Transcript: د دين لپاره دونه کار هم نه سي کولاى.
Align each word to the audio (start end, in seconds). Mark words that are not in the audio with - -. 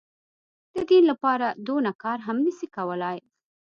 د 0.75 0.75
دين 0.89 1.03
لپاره 1.11 1.47
دونه 1.67 1.91
کار 2.03 2.17
هم 2.27 2.37
نه 2.45 2.51
سي 2.57 2.67
کولاى. 2.75 3.17